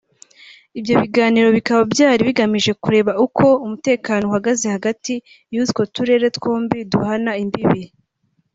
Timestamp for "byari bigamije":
1.93-2.71